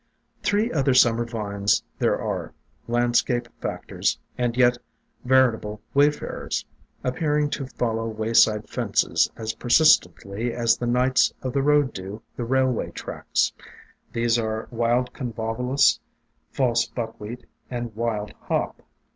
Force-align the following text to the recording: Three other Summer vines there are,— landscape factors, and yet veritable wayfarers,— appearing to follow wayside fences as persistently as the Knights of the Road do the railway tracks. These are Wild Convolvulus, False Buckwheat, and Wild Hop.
Three 0.41 0.71
other 0.71 0.95
Summer 0.95 1.25
vines 1.25 1.83
there 1.99 2.19
are,— 2.19 2.55
landscape 2.97 3.47
factors, 3.61 4.17
and 4.35 4.57
yet 4.57 4.79
veritable 5.25 5.79
wayfarers,— 5.93 6.65
appearing 7.03 7.51
to 7.51 7.67
follow 7.67 8.07
wayside 8.07 8.67
fences 8.67 9.29
as 9.37 9.53
persistently 9.53 10.55
as 10.55 10.75
the 10.77 10.87
Knights 10.87 11.31
of 11.43 11.53
the 11.53 11.61
Road 11.61 11.93
do 11.93 12.23
the 12.35 12.45
railway 12.45 12.89
tracks. 12.89 13.53
These 14.11 14.39
are 14.39 14.67
Wild 14.71 15.13
Convolvulus, 15.13 15.99
False 16.49 16.87
Buckwheat, 16.87 17.45
and 17.69 17.95
Wild 17.95 18.33
Hop. 18.45 18.81